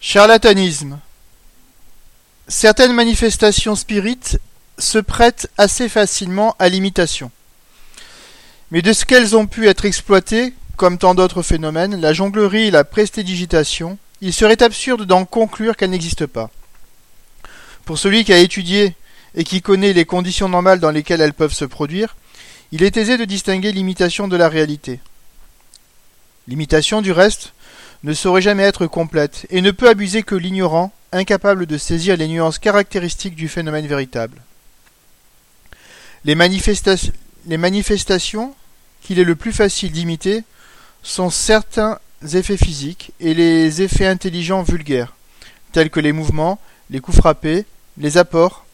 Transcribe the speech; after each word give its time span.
Charlatanisme. 0.00 1.00
Certaines 2.46 2.92
manifestations 2.92 3.74
spirites 3.74 4.38
se 4.78 4.98
prêtent 4.98 5.50
assez 5.58 5.88
facilement 5.88 6.54
à 6.60 6.68
l'imitation. 6.68 7.32
Mais 8.70 8.80
de 8.80 8.92
ce 8.92 9.04
qu'elles 9.04 9.34
ont 9.34 9.48
pu 9.48 9.66
être 9.66 9.86
exploitées, 9.86 10.54
comme 10.76 10.98
tant 10.98 11.16
d'autres 11.16 11.42
phénomènes, 11.42 12.00
la 12.00 12.12
jonglerie 12.12 12.68
et 12.68 12.70
la 12.70 12.84
prestidigitation, 12.84 13.98
il 14.20 14.32
serait 14.32 14.62
absurde 14.62 15.04
d'en 15.04 15.24
conclure 15.24 15.76
qu'elles 15.76 15.90
n'existent 15.90 16.28
pas. 16.28 16.48
Pour 17.84 17.98
celui 17.98 18.24
qui 18.24 18.32
a 18.32 18.38
étudié 18.38 18.94
et 19.34 19.42
qui 19.42 19.62
connaît 19.62 19.92
les 19.94 20.04
conditions 20.04 20.48
normales 20.48 20.78
dans 20.78 20.92
lesquelles 20.92 21.20
elles 21.20 21.34
peuvent 21.34 21.52
se 21.52 21.64
produire, 21.64 22.14
il 22.70 22.84
est 22.84 22.96
aisé 22.96 23.16
de 23.16 23.24
distinguer 23.24 23.72
l'imitation 23.72 24.28
de 24.28 24.36
la 24.36 24.48
réalité. 24.48 25.00
L'imitation, 26.46 27.02
du 27.02 27.10
reste, 27.10 27.52
ne 28.04 28.14
saurait 28.14 28.42
jamais 28.42 28.62
être 28.62 28.86
complète, 28.86 29.46
et 29.50 29.60
ne 29.60 29.70
peut 29.70 29.88
abuser 29.88 30.22
que 30.22 30.34
l'ignorant, 30.34 30.92
incapable 31.12 31.66
de 31.66 31.78
saisir 31.78 32.16
les 32.16 32.28
nuances 32.28 32.58
caractéristiques 32.58 33.34
du 33.34 33.48
phénomène 33.48 33.86
véritable. 33.86 34.40
Les, 36.24 36.34
manifestations 36.34 38.54
qu'il 39.02 39.18
est 39.18 39.24
le 39.24 39.36
plus 39.36 39.52
facile 39.52 39.92
d'imiter 39.92 40.44
sont 41.02 41.30
certains 41.30 41.98
effets 42.34 42.56
physiques 42.56 43.12
et 43.20 43.34
les 43.34 43.82
effets 43.82 44.06
intelligents 44.06 44.62
vulgaires, 44.62 45.14
tels 45.72 45.90
que 45.90 46.00
les 46.00 46.12
mouvements, 46.12 46.60
les 46.90 47.00
coups 47.00 47.18
frappés, 47.18 47.64
les 47.96 48.18
apports, 48.18 48.66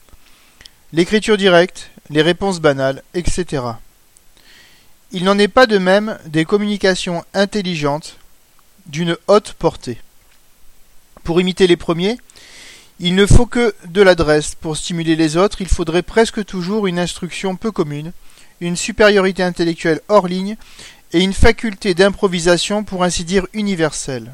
l'écriture 0.93 1.37
directe, 1.37 1.91
les 2.11 2.23
réponses 2.23 2.61
banales, 2.61 3.03
etc. 3.15 3.62
Il 5.12 5.25
n'en 5.25 5.39
est 5.39 5.48
pas 5.48 5.67
de 5.67 5.79
même 5.79 6.19
des 6.27 6.45
communications 6.45 7.25
intelligentes 7.34 8.19
d'une 8.87 9.16
haute 9.29 9.52
portée. 9.55 9.98
Pour 11.23 11.41
imiter 11.41 11.66
les 11.66 11.77
premiers, 11.77 12.19
il 13.01 13.15
ne 13.15 13.27
faut 13.27 13.47
que 13.47 13.75
de 13.87 14.02
l'adresse. 14.02 14.55
Pour 14.55 14.77
stimuler 14.77 15.17
les 15.17 15.36
autres, 15.36 15.61
il 15.61 15.69
faudrait 15.69 16.03
presque 16.03 16.45
toujours 16.45 16.86
une 16.86 16.98
instruction 16.98 17.56
peu 17.56 17.72
commune, 17.72 18.12
une 18.61 18.77
supériorité 18.77 19.42
intellectuelle 19.42 20.00
hors 20.09 20.28
ligne 20.28 20.56
et 21.12 21.20
une 21.20 21.33
faculté 21.33 21.94
d'improvisation 21.94 22.84
pour 22.84 23.05
ainsi 23.05 23.25
dire 23.25 23.47
universelle. 23.53 24.33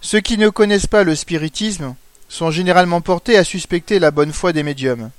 Ceux 0.00 0.20
qui 0.20 0.38
ne 0.38 0.48
connaissent 0.48 0.86
pas 0.86 1.04
le 1.04 1.14
spiritisme 1.14 1.94
sont 2.28 2.50
généralement 2.50 3.00
portés 3.00 3.36
à 3.36 3.44
suspecter 3.44 3.98
la 3.98 4.10
bonne 4.10 4.32
foi 4.32 4.52
des 4.52 4.62
médiums. 4.62 5.10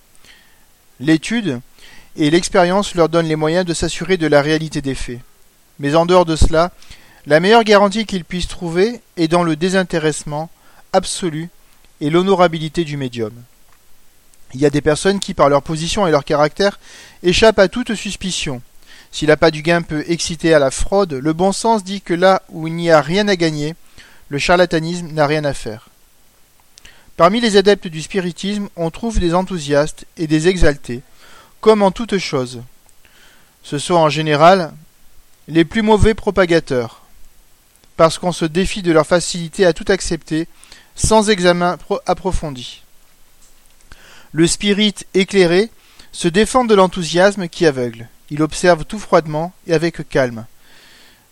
L'étude 0.99 1.61
et 2.15 2.29
l'expérience 2.29 2.95
leur 2.95 3.09
donnent 3.09 3.27
les 3.27 3.35
moyens 3.35 3.65
de 3.65 3.73
s'assurer 3.73 4.17
de 4.17 4.27
la 4.27 4.41
réalité 4.41 4.81
des 4.81 4.95
faits. 4.95 5.19
Mais 5.79 5.95
en 5.95 6.05
dehors 6.05 6.25
de 6.25 6.35
cela, 6.35 6.71
la 7.27 7.41
meilleure 7.41 7.65
garantie 7.65 8.05
qu'ils 8.05 8.23
puissent 8.23 8.47
trouver 8.47 9.01
est 9.17 9.27
dans 9.27 9.43
le 9.43 9.57
désintéressement 9.57 10.49
absolu 10.93 11.49
et 11.99 12.09
l'honorabilité 12.09 12.85
du 12.85 12.95
médium. 12.95 13.33
Il 14.53 14.61
y 14.61 14.65
a 14.65 14.69
des 14.69 14.81
personnes 14.81 15.19
qui, 15.19 15.33
par 15.33 15.49
leur 15.49 15.61
position 15.61 16.07
et 16.07 16.11
leur 16.11 16.23
caractère, 16.23 16.79
échappent 17.23 17.59
à 17.59 17.67
toute 17.67 17.95
suspicion. 17.95 18.61
Si 19.11 19.25
l'appât 19.25 19.51
du 19.51 19.61
gain 19.61 19.81
peut 19.81 20.05
exciter 20.07 20.53
à 20.53 20.59
la 20.59 20.71
fraude, 20.71 21.13
le 21.13 21.33
bon 21.33 21.51
sens 21.51 21.83
dit 21.83 21.99
que 21.99 22.13
là 22.13 22.43
où 22.47 22.65
il 22.67 22.75
n'y 22.75 22.91
a 22.91 23.01
rien 23.01 23.27
à 23.27 23.35
gagner, 23.35 23.75
le 24.29 24.39
charlatanisme 24.39 25.11
n'a 25.11 25.27
rien 25.27 25.43
à 25.43 25.53
faire. 25.53 25.89
Parmi 27.17 27.41
les 27.41 27.57
adeptes 27.57 27.87
du 27.87 28.01
spiritisme, 28.01 28.69
on 28.77 28.89
trouve 28.89 29.19
des 29.19 29.33
enthousiastes 29.33 30.05
et 30.15 30.27
des 30.27 30.47
exaltés, 30.47 31.01
comme 31.59 31.81
en 31.81 31.91
toute 31.91 32.19
chose. 32.19 32.61
Ce 33.63 33.79
sont 33.79 33.95
en 33.95 34.09
général 34.09 34.71
les 35.49 35.65
plus 35.65 35.81
mauvais 35.81 36.13
propagateurs, 36.13 37.01
parce 37.97 38.19
qu'on 38.19 38.31
se 38.31 38.45
défie 38.45 38.83
de 38.83 38.91
leur 38.91 39.05
facilité 39.05 39.65
à 39.65 39.73
tout 39.73 39.85
accepter 39.89 40.47
sans 40.95 41.29
examen 41.29 41.77
approfondi. 42.05 42.83
Le 44.31 44.47
spirit 44.47 44.95
éclairé 45.13 45.69
se 46.11 46.27
défend 46.27 46.63
de 46.63 46.75
l'enthousiasme 46.75 47.47
qui 47.47 47.65
aveugle. 47.65 48.07
Il 48.29 48.41
observe 48.41 48.85
tout 48.85 48.99
froidement 48.99 49.53
et 49.67 49.73
avec 49.73 50.07
calme. 50.09 50.45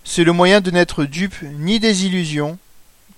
C'est 0.03 0.23
le 0.23 0.31
moyen 0.33 0.61
de 0.61 0.71
n'être 0.71 1.05
dupe 1.05 1.35
ni 1.41 1.79
des 1.79 2.05
illusions, 2.05 2.57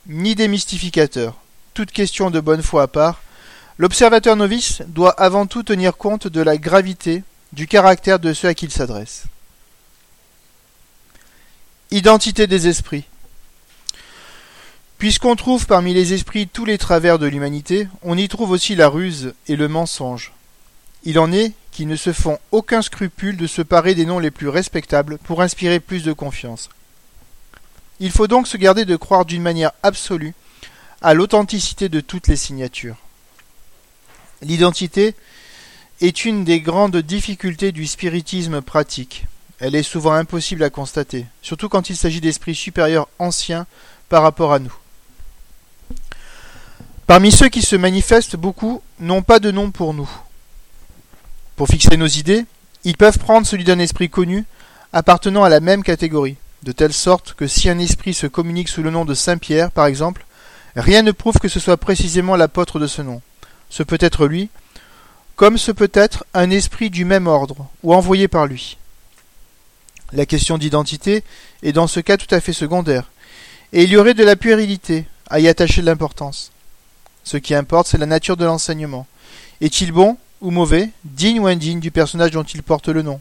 ni 0.07 0.35
des 0.35 0.47
mystificateurs. 0.47 1.35
Toute 1.73 1.91
question 1.91 2.31
de 2.31 2.39
bonne 2.39 2.63
foi 2.63 2.83
à 2.83 2.87
part, 2.87 3.21
l'observateur 3.77 4.35
novice 4.35 4.81
doit 4.87 5.11
avant 5.11 5.45
tout 5.45 5.63
tenir 5.63 5.97
compte 5.97 6.27
de 6.27 6.41
la 6.41 6.57
gravité 6.57 7.23
du 7.53 7.67
caractère 7.67 8.19
de 8.19 8.33
ceux 8.33 8.47
à 8.47 8.53
qui 8.53 8.65
il 8.65 8.71
s'adresse. 8.71 9.23
Identité 11.91 12.47
des 12.47 12.67
esprits. 12.67 13.05
Puisqu'on 14.97 15.35
trouve 15.35 15.67
parmi 15.67 15.93
les 15.93 16.13
esprits 16.13 16.47
tous 16.47 16.65
les 16.65 16.79
travers 16.79 17.19
de 17.19 17.27
l'humanité, 17.27 17.87
on 18.01 18.17
y 18.17 18.27
trouve 18.27 18.49
aussi 18.49 18.73
la 18.73 18.89
ruse 18.89 19.35
et 19.47 19.55
le 19.55 19.67
mensonge. 19.67 20.33
Il 21.03 21.19
en 21.19 21.31
est 21.31 21.53
qui 21.71 21.85
ne 21.85 21.95
se 21.95 22.11
font 22.11 22.39
aucun 22.51 22.81
scrupule 22.81 23.37
de 23.37 23.45
se 23.45 23.61
parer 23.61 23.93
des 23.93 24.07
noms 24.07 24.17
les 24.17 24.31
plus 24.31 24.49
respectables 24.49 25.19
pour 25.19 25.43
inspirer 25.43 25.79
plus 25.79 26.03
de 26.03 26.13
confiance. 26.13 26.69
Il 27.99 28.09
faut 28.09 28.25
donc 28.25 28.47
se 28.47 28.57
garder 28.57 28.85
de 28.85 28.95
croire 28.95 29.25
d'une 29.25 29.43
manière 29.43 29.71
absolue 29.83 30.33
à 31.03 31.13
l'authenticité 31.13 31.89
de 31.89 31.99
toutes 31.99 32.27
les 32.27 32.35
signatures. 32.35 32.97
L'identité 34.41 35.13
est 36.01 36.25
une 36.25 36.43
des 36.43 36.59
grandes 36.59 36.97
difficultés 36.97 37.71
du 37.71 37.85
spiritisme 37.85 38.61
pratique. 38.61 39.25
Elle 39.59 39.75
est 39.75 39.83
souvent 39.83 40.13
impossible 40.13 40.63
à 40.63 40.71
constater, 40.71 41.25
surtout 41.43 41.69
quand 41.69 41.91
il 41.91 41.95
s'agit 41.95 42.21
d'esprits 42.21 42.55
supérieurs 42.55 43.07
anciens 43.19 43.67
par 44.09 44.23
rapport 44.23 44.53
à 44.53 44.59
nous. 44.59 44.73
Parmi 47.07 47.31
ceux 47.31 47.47
qui 47.47 47.61
se 47.61 47.77
manifestent, 47.77 48.35
beaucoup 48.35 48.81
n'ont 48.99 49.21
pas 49.21 49.39
de 49.39 49.49
nom 49.49 49.71
pour 49.71 49.93
nous. 49.93 50.09
Pour 51.55 51.69
fixer 51.69 51.95
nos 51.95 52.05
idées, 52.05 52.45
ils 52.83 52.97
peuvent 52.97 53.17
prendre 53.17 53.47
celui 53.47 53.63
d'un 53.63 53.79
esprit 53.79 54.09
connu 54.09 54.43
appartenant 54.91 55.45
à 55.45 55.49
la 55.49 55.61
même 55.61 55.83
catégorie, 55.83 56.35
de 56.63 56.73
telle 56.73 56.91
sorte 56.91 57.33
que 57.33 57.47
si 57.47 57.69
un 57.69 57.79
esprit 57.79 58.13
se 58.13 58.27
communique 58.27 58.67
sous 58.67 58.83
le 58.83 58.91
nom 58.91 59.05
de 59.05 59.13
Saint 59.13 59.37
Pierre, 59.37 59.71
par 59.71 59.85
exemple, 59.85 60.25
rien 60.75 61.01
ne 61.01 61.11
prouve 61.11 61.39
que 61.39 61.47
ce 61.47 61.61
soit 61.61 61.77
précisément 61.77 62.35
l'apôtre 62.35 62.77
de 62.77 62.87
ce 62.87 63.01
nom. 63.01 63.21
Ce 63.69 63.83
peut 63.83 63.97
être 64.01 64.27
lui, 64.27 64.49
comme 65.37 65.57
ce 65.57 65.71
peut 65.71 65.91
être 65.93 66.25
un 66.33 66.49
esprit 66.49 66.89
du 66.89 67.05
même 67.05 67.27
ordre, 67.27 67.67
ou 67.83 67.93
envoyé 67.93 68.27
par 68.27 68.47
lui. 68.47 68.77
La 70.11 70.25
question 70.25 70.57
d'identité 70.57 71.23
est 71.63 71.71
dans 71.71 71.87
ce 71.87 72.01
cas 72.01 72.17
tout 72.17 72.35
à 72.35 72.41
fait 72.41 72.51
secondaire, 72.51 73.09
et 73.71 73.83
il 73.83 73.89
y 73.91 73.95
aurait 73.95 74.13
de 74.13 74.25
la 74.25 74.35
puérilité 74.35 75.05
à 75.29 75.39
y 75.39 75.47
attacher 75.47 75.79
de 75.79 75.85
l'importance. 75.85 76.51
Ce 77.27 77.35
qui 77.35 77.53
importe, 77.53 77.87
c'est 77.87 77.97
la 77.97 78.05
nature 78.05 78.37
de 78.37 78.45
l'enseignement. 78.45 79.05
Est-il 79.59 79.91
bon 79.91 80.15
ou 80.39 80.49
mauvais, 80.49 80.91
digne 81.03 81.41
ou 81.41 81.47
indigne 81.47 81.81
du 81.81 81.91
personnage 81.91 82.31
dont 82.31 82.43
il 82.43 82.63
porte 82.63 82.87
le 82.87 83.01
nom? 83.01 83.19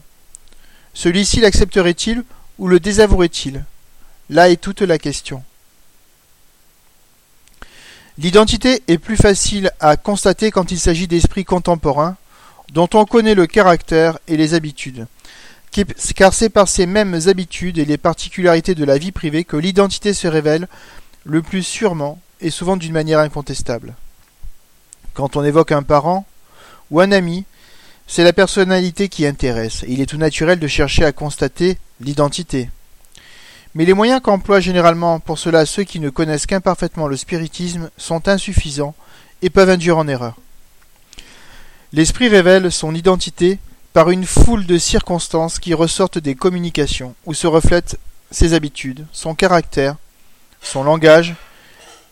Celui-ci 0.93 1.41
l'accepterait-il 1.41 2.23
ou 2.57 2.69
le 2.69 2.79
désavouerait-il? 2.79 3.65
Là 4.29 4.49
est 4.49 4.61
toute 4.61 4.81
la 4.81 4.97
question. 4.97 5.43
L'identité 8.17 8.81
est 8.87 8.97
plus 8.97 9.17
facile 9.17 9.71
à 9.81 9.97
constater 9.97 10.51
quand 10.51 10.71
il 10.71 10.79
s'agit 10.79 11.09
d'esprits 11.09 11.43
contemporains, 11.43 12.15
dont 12.71 12.87
on 12.93 13.03
connaît 13.03 13.35
le 13.35 13.45
caractère 13.45 14.19
et 14.29 14.37
les 14.37 14.53
habitudes, 14.53 15.05
car 16.15 16.33
c'est 16.33 16.49
par 16.49 16.69
ces 16.69 16.85
mêmes 16.85 17.19
habitudes 17.27 17.77
et 17.77 17.83
les 17.83 17.97
particularités 17.97 18.73
de 18.73 18.85
la 18.85 18.97
vie 18.97 19.11
privée 19.11 19.43
que 19.43 19.57
l'identité 19.57 20.13
se 20.13 20.29
révèle 20.29 20.69
le 21.25 21.41
plus 21.41 21.61
sûrement 21.61 22.21
et 22.41 22.49
souvent 22.49 22.77
d'une 22.77 22.93
manière 22.93 23.19
incontestable. 23.19 23.95
Quand 25.13 25.35
on 25.35 25.43
évoque 25.43 25.71
un 25.71 25.83
parent 25.83 26.25
ou 26.91 26.99
un 26.99 27.11
ami, 27.11 27.45
c'est 28.07 28.23
la 28.23 28.33
personnalité 28.33 29.09
qui 29.09 29.25
intéresse, 29.25 29.83
et 29.83 29.91
il 29.91 30.01
est 30.01 30.05
tout 30.05 30.17
naturel 30.17 30.59
de 30.59 30.67
chercher 30.67 31.03
à 31.03 31.11
constater 31.11 31.77
l'identité. 31.99 32.69
Mais 33.75 33.85
les 33.85 33.93
moyens 33.93 34.21
qu'emploient 34.21 34.59
généralement 34.59 35.19
pour 35.19 35.37
cela 35.37 35.65
ceux 35.65 35.83
qui 35.83 35.99
ne 35.99 36.09
connaissent 36.09 36.45
qu'imparfaitement 36.45 37.07
le 37.07 37.17
spiritisme 37.17 37.89
sont 37.97 38.27
insuffisants 38.27 38.95
et 39.41 39.49
peuvent 39.49 39.69
induire 39.69 39.97
en 39.97 40.07
erreur. 40.07 40.35
L'esprit 41.93 42.27
révèle 42.27 42.71
son 42.71 42.95
identité 42.95 43.59
par 43.93 44.09
une 44.09 44.25
foule 44.25 44.65
de 44.65 44.77
circonstances 44.77 45.59
qui 45.59 45.73
ressortent 45.73 46.17
des 46.17 46.35
communications, 46.35 47.15
où 47.25 47.33
se 47.33 47.47
reflètent 47.47 47.97
ses 48.31 48.53
habitudes, 48.53 49.05
son 49.11 49.35
caractère, 49.35 49.95
son 50.61 50.83
langage, 50.83 51.35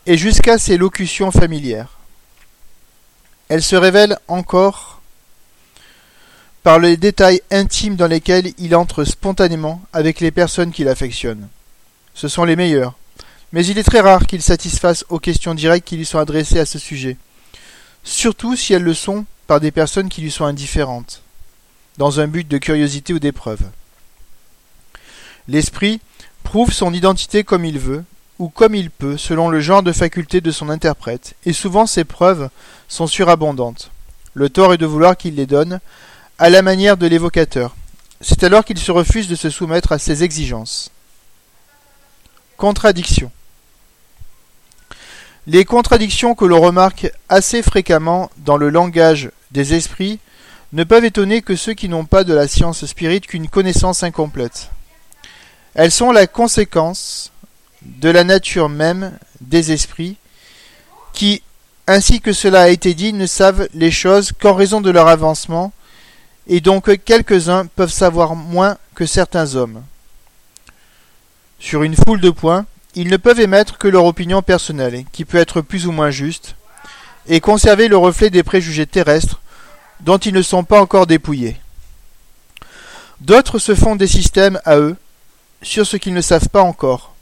et 0.06 0.16
jusqu'à 0.16 0.58
ses 0.58 0.76
locutions 0.76 1.30
familières. 1.30 1.98
Elle 3.48 3.62
se 3.62 3.76
révèle 3.76 4.18
encore 4.28 5.00
par 6.62 6.78
les 6.78 6.96
détails 6.96 7.42
intimes 7.50 7.96
dans 7.96 8.06
lesquels 8.06 8.52
il 8.58 8.74
entre 8.74 9.04
spontanément 9.04 9.80
avec 9.92 10.20
les 10.20 10.30
personnes 10.30 10.72
qu'il 10.72 10.88
affectionne. 10.88 11.48
Ce 12.14 12.28
sont 12.28 12.44
les 12.44 12.56
meilleurs, 12.56 12.94
mais 13.52 13.64
il 13.66 13.78
est 13.78 13.84
très 13.84 14.00
rare 14.00 14.26
qu'il 14.26 14.42
satisfasse 14.42 15.04
aux 15.08 15.20
questions 15.20 15.54
directes 15.54 15.86
qui 15.86 15.96
lui 15.96 16.06
sont 16.06 16.18
adressées 16.18 16.58
à 16.58 16.66
ce 16.66 16.78
sujet, 16.78 17.16
surtout 18.02 18.56
si 18.56 18.72
elles 18.72 18.82
le 18.82 18.94
sont 18.94 19.26
par 19.46 19.60
des 19.60 19.70
personnes 19.70 20.08
qui 20.08 20.22
lui 20.22 20.30
sont 20.30 20.44
indifférentes, 20.44 21.22
dans 21.98 22.18
un 22.18 22.26
but 22.26 22.48
de 22.48 22.58
curiosité 22.58 23.12
ou 23.12 23.18
d'épreuve. 23.18 23.62
L'esprit 25.46 26.00
prouve 26.42 26.72
son 26.72 26.92
identité 26.92 27.44
comme 27.44 27.64
il 27.64 27.78
veut, 27.78 28.04
ou 28.38 28.48
comme 28.48 28.74
il 28.74 28.90
peut, 28.90 29.16
selon 29.16 29.48
le 29.48 29.60
genre 29.60 29.82
de 29.82 29.92
faculté 29.92 30.40
de 30.40 30.50
son 30.50 30.68
interprète, 30.68 31.34
et 31.44 31.52
souvent 31.52 31.86
ces 31.86 32.04
preuves 32.04 32.50
sont 32.88 33.06
surabondantes. 33.06 33.90
Le 34.34 34.50
tort 34.50 34.74
est 34.74 34.78
de 34.78 34.86
vouloir 34.86 35.16
qu'il 35.16 35.36
les 35.36 35.46
donne, 35.46 35.80
à 36.38 36.50
la 36.50 36.62
manière 36.62 36.96
de 36.96 37.06
l'évocateur. 37.06 37.74
C'est 38.20 38.44
alors 38.44 38.64
qu'il 38.64 38.78
se 38.78 38.92
refuse 38.92 39.28
de 39.28 39.34
se 39.34 39.50
soumettre 39.50 39.92
à 39.92 39.98
ses 39.98 40.22
exigences. 40.22 40.90
Contradiction. 42.56 43.30
Les 45.46 45.64
contradictions 45.64 46.34
que 46.34 46.44
l'on 46.44 46.60
remarque 46.60 47.10
assez 47.28 47.62
fréquemment 47.62 48.30
dans 48.38 48.56
le 48.56 48.68
langage 48.68 49.30
des 49.52 49.74
esprits 49.74 50.18
ne 50.72 50.84
peuvent 50.84 51.04
étonner 51.04 51.40
que 51.40 51.56
ceux 51.56 51.74
qui 51.74 51.88
n'ont 51.88 52.04
pas 52.04 52.24
de 52.24 52.34
la 52.34 52.48
science 52.48 52.84
spirite 52.84 53.26
qu'une 53.26 53.48
connaissance 53.48 54.02
incomplète. 54.02 54.70
Elles 55.74 55.92
sont 55.92 56.10
la 56.10 56.26
conséquence 56.26 57.30
de 57.86 58.10
la 58.10 58.24
nature 58.24 58.68
même 58.68 59.16
des 59.40 59.72
esprits, 59.72 60.16
qui, 61.12 61.42
ainsi 61.86 62.20
que 62.20 62.32
cela 62.32 62.62
a 62.62 62.68
été 62.68 62.94
dit, 62.94 63.12
ne 63.12 63.26
savent 63.26 63.68
les 63.74 63.90
choses 63.90 64.32
qu'en 64.38 64.54
raison 64.54 64.80
de 64.80 64.90
leur 64.90 65.08
avancement, 65.08 65.72
et 66.48 66.60
donc 66.60 67.02
quelques-uns 67.04 67.66
peuvent 67.66 67.92
savoir 67.92 68.36
moins 68.36 68.76
que 68.94 69.06
certains 69.06 69.54
hommes. 69.54 69.82
Sur 71.58 71.82
une 71.82 71.96
foule 71.96 72.20
de 72.20 72.30
points, 72.30 72.66
ils 72.94 73.08
ne 73.08 73.16
peuvent 73.16 73.40
émettre 73.40 73.78
que 73.78 73.88
leur 73.88 74.04
opinion 74.04 74.42
personnelle, 74.42 75.04
qui 75.12 75.24
peut 75.24 75.38
être 75.38 75.60
plus 75.60 75.86
ou 75.86 75.92
moins 75.92 76.10
juste, 76.10 76.54
et 77.28 77.40
conserver 77.40 77.88
le 77.88 77.96
reflet 77.96 78.30
des 78.30 78.42
préjugés 78.42 78.86
terrestres 78.86 79.40
dont 80.00 80.18
ils 80.18 80.34
ne 80.34 80.42
sont 80.42 80.64
pas 80.64 80.80
encore 80.80 81.06
dépouillés. 81.06 81.56
D'autres 83.20 83.58
se 83.58 83.74
font 83.74 83.96
des 83.96 84.06
systèmes 84.06 84.60
à 84.64 84.76
eux 84.76 84.96
sur 85.62 85.86
ce 85.86 85.96
qu'ils 85.96 86.14
ne 86.14 86.20
savent 86.20 86.50
pas 86.50 86.62
encore, 86.62 87.15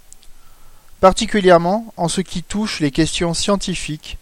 particulièrement 1.04 1.92
en 1.98 2.08
ce 2.08 2.22
qui 2.22 2.42
touche 2.42 2.80
les 2.80 2.90
questions 2.90 3.34
scientifiques 3.34 4.16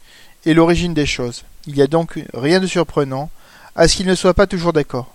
et 0.44 0.52
l'origine 0.52 0.94
des 0.94 1.06
choses. 1.06 1.44
Il 1.69 1.75
n'y 1.75 1.81
a 1.81 1.87
donc 1.87 2.19
rien 2.34 2.58
de 2.58 2.67
surprenant 2.67 3.31
à 3.76 3.87
ce 3.87 3.94
qu'ils 3.94 4.08
ne 4.08 4.17
soient 4.17 4.34
pas 4.34 4.49
toujours 4.49 4.73
d'accord. 4.73 5.14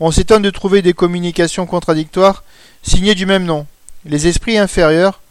On 0.00 0.10
s'étonne 0.10 0.42
de 0.42 0.50
trouver 0.50 0.82
des 0.82 0.92
communications 0.92 1.64
contradictoires 1.64 2.44
signées 2.82 3.14
du 3.14 3.24
même 3.24 3.46
nom. 3.46 3.66
Les 4.04 4.26
esprits 4.26 4.58
inférieurs 4.58 5.22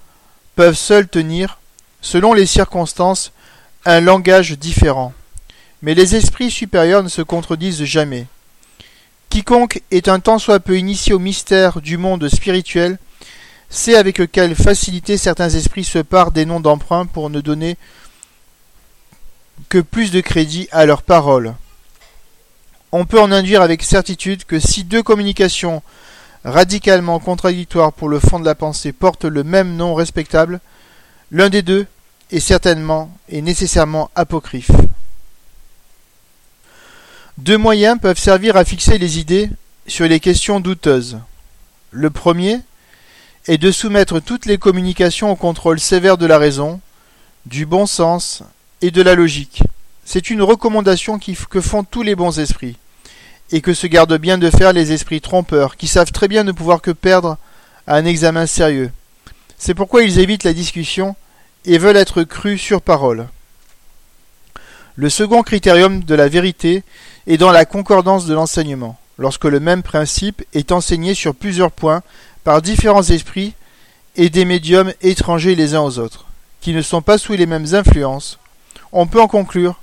peuvent 0.55 0.73
seuls 0.73 1.07
tenir, 1.07 1.59
selon 2.01 2.33
les 2.33 2.47
circonstances, 2.47 3.33
un 3.85 4.01
langage 4.01 4.57
différent. 4.57 5.13
Mais 5.83 5.93
les 5.93 6.15
esprits 6.15 6.49
supérieurs 6.49 7.03
ne 7.03 7.07
se 7.07 7.21
contredisent 7.21 7.83
jamais. 7.83 8.25
Quiconque 9.29 9.83
est 9.91 10.07
un 10.07 10.19
tant 10.19 10.39
soit 10.39 10.59
peu 10.59 10.75
initié 10.75 11.13
au 11.13 11.19
mystère 11.19 11.81
du 11.81 11.97
monde 11.97 12.27
spirituel 12.29 12.97
sait 13.73 13.95
avec 13.95 14.31
quelle 14.31 14.55
facilité 14.55 15.17
certains 15.17 15.49
esprits 15.49 15.83
se 15.83 15.99
parent 15.99 16.31
des 16.31 16.45
noms 16.45 16.59
d'emprunt 16.59 17.07
pour 17.07 17.29
ne 17.29 17.41
donner 17.41 17.75
que 19.67 19.79
plus 19.79 20.11
de 20.11 20.21
crédit 20.21 20.67
à 20.71 20.85
leurs 20.85 21.01
paroles. 21.01 21.55
On 22.91 23.05
peut 23.05 23.19
en 23.19 23.31
induire 23.31 23.63
avec 23.63 23.81
certitude 23.81 24.45
que 24.45 24.59
si 24.59 24.83
deux 24.83 25.01
communications 25.01 25.81
radicalement 26.45 27.19
contradictoires 27.19 27.93
pour 27.93 28.09
le 28.09 28.19
fond 28.19 28.39
de 28.39 28.45
la 28.45 28.53
pensée 28.53 28.91
portent 28.91 29.25
le 29.25 29.43
même 29.43 29.75
nom 29.75 29.95
respectable, 29.95 30.59
l'un 31.31 31.49
des 31.49 31.63
deux 31.63 31.87
est 32.31 32.39
certainement 32.39 33.11
et 33.27 33.41
nécessairement 33.41 34.11
apocryphe. 34.13 34.71
Deux 37.39 37.57
moyens 37.57 37.99
peuvent 37.99 38.19
servir 38.19 38.55
à 38.55 38.65
fixer 38.65 38.99
les 38.99 39.17
idées 39.17 39.49
sur 39.87 40.07
les 40.07 40.19
questions 40.19 40.59
douteuses. 40.59 41.17
Le 41.89 42.11
premier 42.11 42.59
est 43.47 43.57
de 43.57 43.71
soumettre 43.71 44.19
toutes 44.19 44.45
les 44.45 44.57
communications 44.57 45.31
au 45.31 45.35
contrôle 45.35 45.79
sévère 45.79 46.17
de 46.17 46.25
la 46.25 46.37
raison, 46.37 46.79
du 47.45 47.65
bon 47.65 47.85
sens 47.85 48.43
et 48.81 48.91
de 48.91 49.01
la 49.01 49.15
logique. 49.15 49.63
C'est 50.05 50.29
une 50.29 50.41
recommandation 50.41 51.19
que 51.19 51.61
font 51.61 51.83
tous 51.83 52.03
les 52.03 52.15
bons 52.15 52.39
esprits, 52.39 52.77
et 53.51 53.61
que 53.61 53.73
se 53.73 53.87
gardent 53.87 54.17
bien 54.17 54.37
de 54.37 54.49
faire 54.49 54.73
les 54.73 54.91
esprits 54.91 55.21
trompeurs, 55.21 55.75
qui 55.75 55.87
savent 55.87 56.11
très 56.11 56.27
bien 56.27 56.43
ne 56.43 56.51
pouvoir 56.51 56.81
que 56.81 56.91
perdre 56.91 57.37
à 57.85 57.95
un 57.95 58.05
examen 58.05 58.47
sérieux. 58.47 58.91
C'est 59.57 59.75
pourquoi 59.75 60.03
ils 60.03 60.19
évitent 60.19 60.43
la 60.43 60.53
discussion 60.53 61.15
et 61.65 61.77
veulent 61.77 61.97
être 61.97 62.23
crus 62.23 62.61
sur 62.61 62.81
parole. 62.81 63.27
Le 64.95 65.09
second 65.09 65.43
critérium 65.43 66.03
de 66.03 66.15
la 66.15 66.27
vérité 66.27 66.83
est 67.27 67.37
dans 67.37 67.51
la 67.51 67.65
concordance 67.65 68.25
de 68.25 68.33
l'enseignement, 68.33 68.97
lorsque 69.17 69.45
le 69.45 69.59
même 69.59 69.83
principe 69.83 70.43
est 70.53 70.71
enseigné 70.71 71.13
sur 71.13 71.35
plusieurs 71.35 71.71
points 71.71 72.03
par 72.43 72.61
différents 72.61 73.03
esprits 73.03 73.53
et 74.15 74.29
des 74.29 74.45
médiums 74.45 74.93
étrangers 75.01 75.55
les 75.55 75.75
uns 75.75 75.81
aux 75.81 75.99
autres, 75.99 76.25
qui 76.61 76.73
ne 76.73 76.81
sont 76.81 77.01
pas 77.01 77.17
sous 77.17 77.33
les 77.33 77.45
mêmes 77.45 77.73
influences, 77.73 78.39
on 78.91 79.07
peut 79.07 79.21
en 79.21 79.27
conclure 79.27 79.81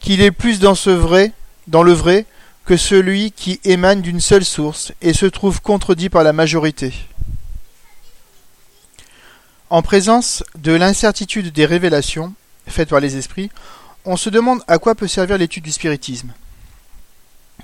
qu'il 0.00 0.20
est 0.22 0.30
plus 0.30 0.60
dans 0.60 0.74
ce 0.74 0.90
vrai, 0.90 1.32
dans 1.66 1.82
le 1.82 1.92
vrai, 1.92 2.24
que 2.64 2.76
celui 2.76 3.32
qui 3.32 3.60
émane 3.64 4.02
d'une 4.02 4.20
seule 4.20 4.44
source 4.44 4.92
et 5.00 5.14
se 5.14 5.26
trouve 5.26 5.62
contredit 5.62 6.10
par 6.10 6.22
la 6.22 6.32
majorité. 6.32 6.92
En 9.70 9.82
présence 9.82 10.44
de 10.56 10.72
l'incertitude 10.72 11.52
des 11.52 11.66
révélations 11.66 12.32
faites 12.66 12.90
par 12.90 13.00
les 13.00 13.16
esprits, 13.16 13.50
on 14.04 14.16
se 14.16 14.30
demande 14.30 14.62
à 14.66 14.78
quoi 14.78 14.94
peut 14.94 15.08
servir 15.08 15.38
l'étude 15.38 15.64
du 15.64 15.72
spiritisme. 15.72 16.32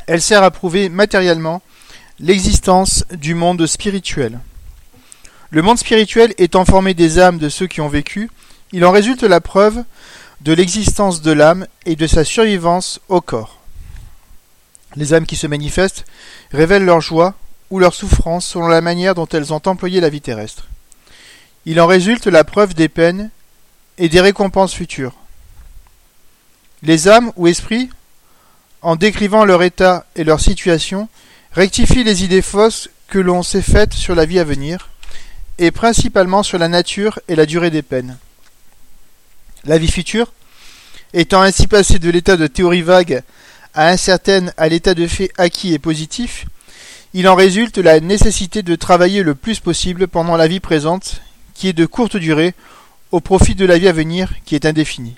Elle 0.07 0.21
sert 0.21 0.43
à 0.43 0.51
prouver 0.51 0.89
matériellement 0.89 1.63
l'existence 2.21 3.05
du 3.13 3.35
monde 3.35 3.67
spirituel. 3.67 4.39
Le 5.51 5.63
monde 5.63 5.79
spirituel 5.79 6.33
étant 6.39 6.65
formé 6.65 6.95
des 6.95 7.19
âmes 7.19 7.39
de 7.39 7.49
ceux 7.49 7.67
qui 7.67 7.81
ont 7.81 7.89
vécu, 7.89 8.31
il 8.73 8.85
en 8.85 8.91
résulte 8.91 9.23
la 9.23 9.41
preuve 9.41 9.85
de 10.41 10.53
l'existence 10.53 11.23
de 11.23 11.33
l'âme 11.33 11.67
et 11.87 11.97
de 11.97 12.07
sa 12.07 12.25
survivance 12.25 13.01
au 13.09 13.21
corps. 13.21 13.61
Les 14.97 15.13
âmes 15.13 15.27
qui 15.27 15.37
se 15.37 15.47
manifestent 15.47 16.05
révèlent 16.53 16.85
leur 16.85 17.01
joie 17.01 17.35
ou 17.71 17.79
leur 17.79 17.95
souffrance 17.95 18.47
selon 18.47 18.69
la 18.69 18.81
manière 18.81 19.15
dont 19.15 19.27
elles 19.27 19.53
ont 19.53 19.63
employé 19.65 20.01
la 20.01 20.09
vie 20.09 20.21
terrestre. 20.21 20.69
Il 21.67 21.81
en 21.81 21.87
résulte 21.87 22.27
la 22.27 22.45
preuve 22.45 22.75
des 22.75 22.89
peines 22.89 23.31
et 23.99 24.09
des 24.09 24.21
récompenses 24.21 24.75
futures. 24.75 25.15
Les 26.83 27.09
âmes 27.09 27.33
ou 27.37 27.49
esprits, 27.49 27.89
en 28.83 28.97
décrivant 28.97 29.45
leur 29.45 29.63
état 29.63 30.05
et 30.15 30.25
leur 30.25 30.41
situation, 30.41 31.09
rectifient 31.55 32.05
les 32.05 32.25
idées 32.25 32.43
fausses 32.43 32.91
que 33.09 33.19
l'on 33.19 33.43
s'est 33.43 33.63
faites 33.63 33.95
sur 33.95 34.15
la 34.15 34.27
vie 34.27 34.41
à 34.41 34.45
venir, 34.45 34.91
et 35.59 35.71
principalement 35.71 36.43
sur 36.43 36.59
la 36.59 36.69
nature 36.69 37.21
et 37.29 37.37
la 37.37 37.47
durée 37.47 37.71
des 37.71 37.83
peines. 37.83 38.19
La 39.65 39.79
vie 39.79 39.91
future, 39.91 40.33
étant 41.13 41.43
ainsi 41.43 41.69
passée 41.69 42.01
de 42.01 42.11
l'état 42.11 42.37
de 42.37 42.49
théorie 42.49 42.83
vague 42.83 43.23
à 43.73 43.89
incertaine 43.89 44.53
à 44.57 44.69
l'état 44.69 44.95
de 44.95 45.07
fait 45.07 45.31
acquis 45.39 45.73
et 45.75 45.79
positif, 45.79 46.47
il 47.13 47.29
en 47.29 47.37
résulte 47.37 47.79
la 47.79 48.01
nécessité 48.01 48.63
de 48.63 48.75
travailler 48.75 49.23
le 49.23 49.37
plus 49.37 49.61
possible 49.61 50.09
pendant 50.09 50.37
la 50.37 50.49
vie 50.49 50.59
présente, 50.59 51.21
qui 51.55 51.69
est 51.69 51.73
de 51.73 51.87
courte 51.87 52.17
durée, 52.17 52.55
au 53.13 53.21
profit 53.21 53.55
de 53.55 53.65
la 53.65 53.79
vie 53.79 53.87
à 53.87 53.93
venir, 53.93 54.33
qui 54.45 54.57
est 54.57 54.67
indéfinie. 54.67 55.15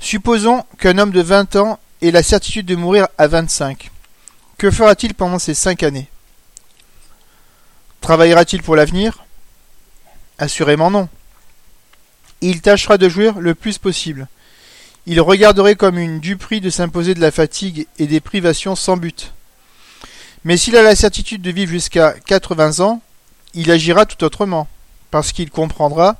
Supposons 0.00 0.64
qu'un 0.78 0.98
homme 0.98 1.12
de 1.12 1.20
20 1.20 1.54
ans 1.54 1.78
ait 2.02 2.10
la 2.10 2.24
certitude 2.24 2.66
de 2.66 2.74
mourir 2.74 3.06
à 3.18 3.28
25. 3.28 3.90
Que 4.60 4.70
fera-t-il 4.70 5.14
pendant 5.14 5.38
ces 5.38 5.54
cinq 5.54 5.82
années? 5.82 6.06
Travaillera-t-il 8.02 8.62
pour 8.62 8.76
l'avenir? 8.76 9.24
Assurément 10.36 10.90
non. 10.90 11.08
Il 12.42 12.60
tâchera 12.60 12.98
de 12.98 13.08
jouir 13.08 13.40
le 13.40 13.54
plus 13.54 13.78
possible. 13.78 14.28
Il 15.06 15.18
regarderait 15.22 15.76
comme 15.76 15.96
une 15.96 16.20
duperie 16.20 16.60
de 16.60 16.68
s'imposer 16.68 17.14
de 17.14 17.22
la 17.22 17.30
fatigue 17.30 17.86
et 17.98 18.06
des 18.06 18.20
privations 18.20 18.76
sans 18.76 18.98
but. 18.98 19.32
Mais 20.44 20.58
s'il 20.58 20.76
a 20.76 20.82
la 20.82 20.94
certitude 20.94 21.40
de 21.40 21.52
vivre 21.52 21.72
jusqu'à 21.72 22.12
80 22.26 22.80
ans, 22.80 23.00
il 23.54 23.70
agira 23.70 24.04
tout 24.04 24.22
autrement, 24.22 24.68
parce 25.10 25.32
qu'il 25.32 25.50
comprendra 25.50 26.16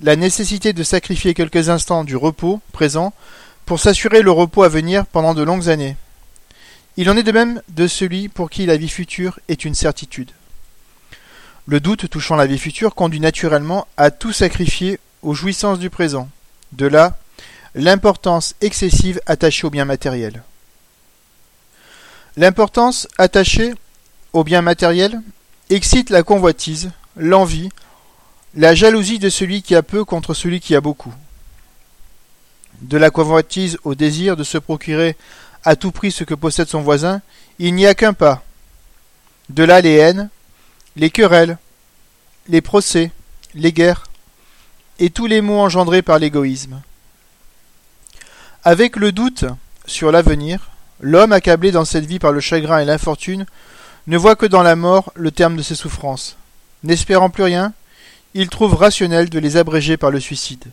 la 0.00 0.14
nécessité 0.14 0.72
de 0.72 0.84
sacrifier 0.84 1.34
quelques 1.34 1.68
instants 1.68 2.04
du 2.04 2.14
repos 2.14 2.60
présent 2.70 3.12
pour 3.66 3.80
s'assurer 3.80 4.22
le 4.22 4.30
repos 4.30 4.62
à 4.62 4.68
venir 4.68 5.04
pendant 5.04 5.34
de 5.34 5.42
longues 5.42 5.68
années. 5.68 5.96
Il 6.96 7.08
en 7.08 7.16
est 7.16 7.22
de 7.22 7.32
même 7.32 7.62
de 7.68 7.86
celui 7.86 8.28
pour 8.28 8.50
qui 8.50 8.66
la 8.66 8.76
vie 8.76 8.88
future 8.88 9.40
est 9.48 9.64
une 9.64 9.74
certitude. 9.74 10.30
Le 11.66 11.80
doute 11.80 12.10
touchant 12.10 12.36
la 12.36 12.46
vie 12.46 12.58
future 12.58 12.94
conduit 12.94 13.20
naturellement 13.20 13.86
à 13.96 14.10
tout 14.10 14.32
sacrifier 14.32 14.98
aux 15.22 15.32
jouissances 15.32 15.78
du 15.78 15.88
présent. 15.88 16.28
De 16.72 16.86
là, 16.86 17.16
l'importance 17.74 18.54
excessive 18.60 19.20
attachée 19.26 19.66
au 19.66 19.70
bien 19.70 19.84
matériel. 19.84 20.42
L'importance 22.36 23.08
attachée 23.16 23.72
au 24.32 24.44
bien 24.44 24.60
matériel 24.60 25.20
excite 25.70 26.10
la 26.10 26.22
convoitise, 26.22 26.90
l'envie, 27.16 27.70
la 28.54 28.74
jalousie 28.74 29.18
de 29.18 29.30
celui 29.30 29.62
qui 29.62 29.74
a 29.74 29.82
peu 29.82 30.04
contre 30.04 30.34
celui 30.34 30.60
qui 30.60 30.74
a 30.74 30.80
beaucoup. 30.80 31.14
De 32.82 32.98
la 32.98 33.10
convoitise 33.10 33.78
au 33.84 33.94
désir 33.94 34.36
de 34.36 34.44
se 34.44 34.58
procurer 34.58 35.16
à 35.64 35.76
tout 35.76 35.92
prix 35.92 36.10
ce 36.12 36.24
que 36.24 36.34
possède 36.34 36.68
son 36.68 36.82
voisin, 36.82 37.20
il 37.58 37.74
n'y 37.74 37.86
a 37.86 37.94
qu'un 37.94 38.12
pas. 38.12 38.42
De 39.48 39.64
là 39.64 39.80
les 39.80 39.94
haines, 39.94 40.28
les 40.96 41.10
querelles, 41.10 41.58
les 42.48 42.60
procès, 42.60 43.10
les 43.54 43.72
guerres, 43.72 44.04
et 44.98 45.10
tous 45.10 45.26
les 45.26 45.40
maux 45.40 45.60
engendrés 45.60 46.02
par 46.02 46.18
l'égoïsme. 46.18 46.80
Avec 48.64 48.96
le 48.96 49.12
doute 49.12 49.44
sur 49.86 50.12
l'avenir, 50.12 50.70
l'homme 51.00 51.32
accablé 51.32 51.72
dans 51.72 51.84
cette 51.84 52.06
vie 52.06 52.18
par 52.18 52.32
le 52.32 52.40
chagrin 52.40 52.78
et 52.78 52.84
l'infortune 52.84 53.46
ne 54.06 54.16
voit 54.16 54.36
que 54.36 54.46
dans 54.46 54.62
la 54.62 54.76
mort 54.76 55.12
le 55.14 55.30
terme 55.30 55.56
de 55.56 55.62
ses 55.62 55.74
souffrances. 55.74 56.36
N'espérant 56.84 57.30
plus 57.30 57.42
rien, 57.44 57.72
il 58.34 58.48
trouve 58.48 58.74
rationnel 58.74 59.28
de 59.28 59.38
les 59.38 59.56
abréger 59.56 59.96
par 59.96 60.10
le 60.10 60.20
suicide. 60.20 60.64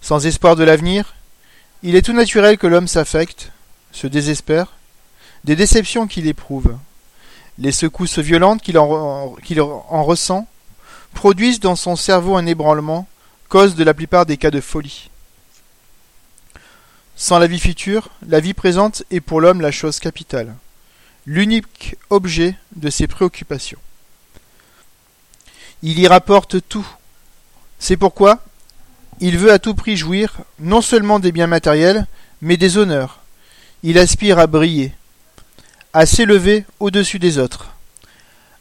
Sans 0.00 0.26
espoir 0.26 0.56
de 0.56 0.64
l'avenir, 0.64 1.14
il 1.82 1.94
est 1.94 2.02
tout 2.02 2.12
naturel 2.12 2.58
que 2.58 2.66
l'homme 2.66 2.88
s'affecte, 2.88 3.52
se 3.92 4.06
désespère, 4.06 4.72
des 5.44 5.56
déceptions 5.56 6.06
qu'il 6.06 6.26
éprouve. 6.26 6.76
Les 7.58 7.72
secousses 7.72 8.18
violentes 8.18 8.62
qu'il 8.62 8.78
en, 8.78 9.36
en, 9.88 10.04
ressent 10.04 10.46
produisent 11.14 11.60
dans 11.60 11.76
son 11.76 11.96
cerveau 11.96 12.36
un 12.36 12.46
ébranlement, 12.46 13.06
cause 13.48 13.74
de 13.74 13.84
la 13.84 13.94
plupart 13.94 14.26
des 14.26 14.36
cas 14.36 14.50
de 14.50 14.60
folie. 14.60 15.10
Sans 17.16 17.38
la 17.38 17.46
vie 17.46 17.58
future, 17.58 18.10
la 18.26 18.40
vie 18.40 18.54
présente 18.54 19.02
est 19.10 19.20
pour 19.20 19.40
l'homme 19.40 19.60
la 19.60 19.72
chose 19.72 19.98
capitale, 19.98 20.54
l'unique 21.26 21.96
objet 22.10 22.54
de 22.76 22.90
ses 22.90 23.06
préoccupations. 23.06 23.80
Il 25.82 25.98
y 25.98 26.06
rapporte 26.08 26.56
tout. 26.68 26.86
C'est 27.78 27.96
pourquoi 27.96 28.40
il 29.20 29.38
veut 29.38 29.52
à 29.52 29.58
tout 29.58 29.74
prix 29.74 29.96
jouir 29.96 30.34
non 30.60 30.80
seulement 30.80 31.18
des 31.18 31.32
biens 31.32 31.46
matériels, 31.46 32.06
mais 32.40 32.56
des 32.56 32.76
honneurs. 32.76 33.20
Il 33.82 33.98
aspire 33.98 34.38
à 34.38 34.46
briller, 34.46 34.92
à 35.92 36.06
s'élever 36.06 36.64
au-dessus 36.80 37.18
des 37.18 37.38
autres, 37.38 37.70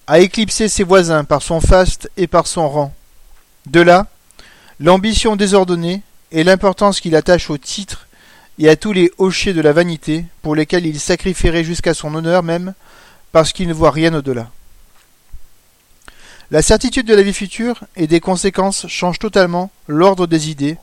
à 0.07 0.19
éclipser 0.19 0.67
ses 0.67 0.83
voisins 0.83 1.23
par 1.23 1.41
son 1.41 1.61
faste 1.61 2.09
et 2.17 2.27
par 2.27 2.47
son 2.47 2.67
rang. 2.69 2.93
De 3.65 3.81
là, 3.81 4.07
l'ambition 4.79 5.35
désordonnée 5.35 6.01
et 6.31 6.43
l'importance 6.43 6.99
qu'il 7.01 7.15
attache 7.15 7.49
au 7.49 7.57
titre 7.57 8.07
et 8.59 8.69
à 8.69 8.75
tous 8.75 8.93
les 8.93 9.11
hochets 9.17 9.53
de 9.53 9.61
la 9.61 9.73
vanité 9.73 10.25
pour 10.41 10.55
lesquels 10.55 10.85
il 10.85 10.99
sacrifierait 10.99 11.63
jusqu'à 11.63 11.93
son 11.93 12.13
honneur 12.15 12.43
même 12.43 12.73
parce 13.31 13.53
qu'il 13.53 13.67
ne 13.67 13.73
voit 13.73 13.91
rien 13.91 14.13
au-delà. 14.13 14.49
La 16.49 16.61
certitude 16.61 17.05
de 17.05 17.13
la 17.13 17.23
vie 17.23 17.33
future 17.33 17.83
et 17.97 18.07
des 18.07 18.21
conséquences 18.21 18.87
change 18.87 19.19
totalement 19.19 19.69
l'ordre 19.89 20.27
des 20.27 20.49
idées 20.49 20.77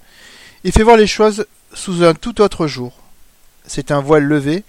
et 0.62 0.72
fait 0.72 0.82
voir 0.82 0.98
les 0.98 1.06
choses 1.06 1.46
sous 1.72 2.04
un 2.04 2.12
tout 2.12 2.42
autre 2.42 2.66
jour. 2.66 2.92
C'est 3.66 3.90
un 3.90 4.00
voile 4.00 4.24
levé 4.24 4.62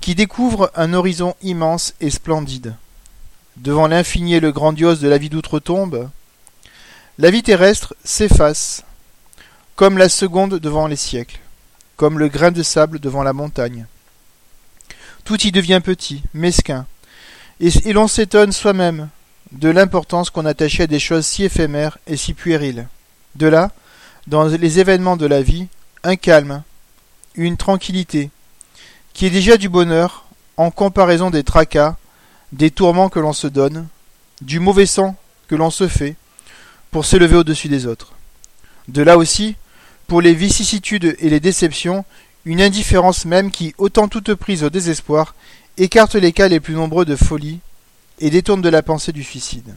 qui 0.00 0.14
découvre 0.14 0.70
un 0.76 0.92
horizon 0.92 1.34
immense 1.42 1.94
et 2.00 2.10
splendide. 2.10 2.76
Devant 3.56 3.88
l'infini 3.88 4.34
et 4.34 4.40
le 4.40 4.52
grandiose 4.52 5.00
de 5.00 5.08
la 5.08 5.18
vie 5.18 5.30
d'outre-tombe, 5.30 6.08
la 7.18 7.30
vie 7.30 7.42
terrestre 7.42 7.96
s'efface, 8.04 8.84
comme 9.74 9.98
la 9.98 10.08
seconde 10.08 10.60
devant 10.60 10.86
les 10.86 10.94
siècles, 10.94 11.40
comme 11.96 12.20
le 12.20 12.28
grain 12.28 12.52
de 12.52 12.62
sable 12.62 13.00
devant 13.00 13.24
la 13.24 13.32
montagne. 13.32 13.86
Tout 15.24 15.44
y 15.44 15.50
devient 15.50 15.80
petit, 15.82 16.22
mesquin, 16.34 16.86
et, 17.58 17.70
et 17.88 17.92
l'on 17.92 18.06
s'étonne 18.06 18.52
soi-même 18.52 19.08
de 19.56 19.68
l'importance 19.70 20.30
qu'on 20.30 20.44
attachait 20.44 20.84
à 20.84 20.86
des 20.86 20.98
choses 20.98 21.26
si 21.26 21.44
éphémères 21.44 21.98
et 22.06 22.16
si 22.16 22.34
puériles. 22.34 22.88
De 23.36 23.46
là, 23.46 23.70
dans 24.26 24.44
les 24.44 24.80
événements 24.80 25.16
de 25.16 25.26
la 25.26 25.42
vie, 25.42 25.68
un 26.04 26.16
calme, 26.16 26.62
une 27.34 27.56
tranquillité, 27.56 28.30
qui 29.12 29.26
est 29.26 29.30
déjà 29.30 29.56
du 29.56 29.68
bonheur 29.68 30.26
en 30.56 30.70
comparaison 30.70 31.30
des 31.30 31.44
tracas, 31.44 31.96
des 32.52 32.70
tourments 32.70 33.08
que 33.08 33.18
l'on 33.18 33.32
se 33.32 33.46
donne, 33.46 33.86
du 34.42 34.60
mauvais 34.60 34.86
sang 34.86 35.16
que 35.48 35.54
l'on 35.54 35.70
se 35.70 35.88
fait, 35.88 36.16
pour 36.90 37.04
s'élever 37.04 37.36
au-dessus 37.36 37.68
des 37.68 37.86
autres. 37.86 38.12
De 38.88 39.02
là 39.02 39.16
aussi, 39.16 39.56
pour 40.06 40.20
les 40.20 40.34
vicissitudes 40.34 41.16
et 41.18 41.30
les 41.30 41.40
déceptions, 41.40 42.04
une 42.44 42.60
indifférence 42.60 43.24
même 43.24 43.50
qui, 43.50 43.74
autant 43.78 44.08
toute 44.08 44.34
prise 44.34 44.64
au 44.64 44.70
désespoir, 44.70 45.34
écarte 45.78 46.14
les 46.14 46.32
cas 46.32 46.48
les 46.48 46.60
plus 46.60 46.74
nombreux 46.74 47.04
de 47.04 47.16
folie 47.16 47.60
et 48.18 48.30
détourne 48.30 48.62
de 48.62 48.68
la 48.68 48.82
pensée 48.82 49.12
du 49.12 49.22
suicide. 49.22 49.74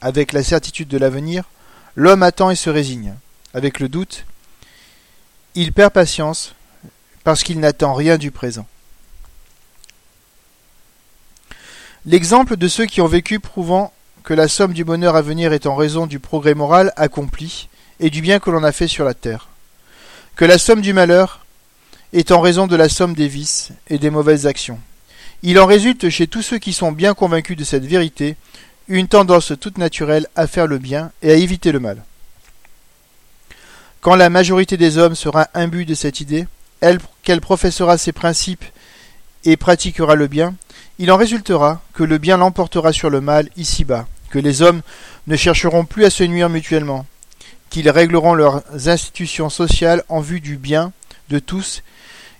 Avec 0.00 0.32
la 0.32 0.42
certitude 0.42 0.88
de 0.88 0.98
l'avenir, 0.98 1.44
l'homme 1.94 2.22
attend 2.22 2.50
et 2.50 2.56
se 2.56 2.70
résigne. 2.70 3.14
Avec 3.54 3.80
le 3.80 3.88
doute, 3.88 4.24
il 5.54 5.72
perd 5.72 5.92
patience 5.92 6.54
parce 7.24 7.42
qu'il 7.42 7.58
n'attend 7.58 7.94
rien 7.94 8.18
du 8.18 8.30
présent. 8.30 8.66
L'exemple 12.04 12.56
de 12.56 12.68
ceux 12.68 12.86
qui 12.86 13.00
ont 13.00 13.08
vécu 13.08 13.40
prouvant 13.40 13.92
que 14.22 14.34
la 14.34 14.46
somme 14.46 14.72
du 14.72 14.84
bonheur 14.84 15.16
à 15.16 15.22
venir 15.22 15.52
est 15.52 15.66
en 15.66 15.74
raison 15.74 16.06
du 16.06 16.20
progrès 16.20 16.54
moral 16.54 16.92
accompli 16.96 17.68
et 17.98 18.10
du 18.10 18.20
bien 18.20 18.38
que 18.38 18.50
l'on 18.50 18.62
a 18.62 18.72
fait 18.72 18.86
sur 18.86 19.04
la 19.04 19.14
terre, 19.14 19.48
que 20.36 20.44
la 20.44 20.58
somme 20.58 20.82
du 20.82 20.92
malheur 20.92 21.44
est 22.12 22.30
en 22.30 22.40
raison 22.40 22.66
de 22.66 22.76
la 22.76 22.88
somme 22.88 23.14
des 23.14 23.28
vices 23.28 23.70
et 23.88 23.98
des 23.98 24.10
mauvaises 24.10 24.46
actions. 24.46 24.78
Il 25.42 25.58
en 25.58 25.66
résulte 25.66 26.08
chez 26.08 26.26
tous 26.26 26.42
ceux 26.42 26.58
qui 26.58 26.72
sont 26.72 26.92
bien 26.92 27.14
convaincus 27.14 27.56
de 27.56 27.64
cette 27.64 27.84
vérité 27.84 28.36
une 28.88 29.08
tendance 29.08 29.52
toute 29.60 29.78
naturelle 29.78 30.26
à 30.36 30.46
faire 30.46 30.66
le 30.66 30.78
bien 30.78 31.10
et 31.22 31.32
à 31.32 31.36
éviter 31.36 31.72
le 31.72 31.80
mal. 31.80 32.02
Quand 34.00 34.14
la 34.14 34.30
majorité 34.30 34.76
des 34.76 34.98
hommes 34.98 35.16
sera 35.16 35.48
imbue 35.54 35.84
de 35.84 35.94
cette 35.94 36.20
idée, 36.20 36.46
elle 36.80 37.00
qu'elle 37.22 37.40
professera 37.40 37.98
ses 37.98 38.12
principes 38.12 38.64
et 39.44 39.56
pratiquera 39.56 40.14
le 40.14 40.28
bien, 40.28 40.54
il 40.98 41.10
en 41.10 41.16
résultera 41.16 41.82
que 41.92 42.04
le 42.04 42.18
bien 42.18 42.36
l'emportera 42.36 42.92
sur 42.92 43.10
le 43.10 43.20
mal 43.20 43.48
ici-bas, 43.56 44.06
que 44.30 44.38
les 44.38 44.62
hommes 44.62 44.82
ne 45.26 45.36
chercheront 45.36 45.84
plus 45.84 46.04
à 46.04 46.10
se 46.10 46.22
nuire 46.22 46.48
mutuellement, 46.48 47.04
qu'ils 47.70 47.90
régleront 47.90 48.34
leurs 48.34 48.62
institutions 48.88 49.50
sociales 49.50 50.04
en 50.08 50.20
vue 50.20 50.40
du 50.40 50.56
bien 50.56 50.92
de 51.28 51.38
tous 51.38 51.82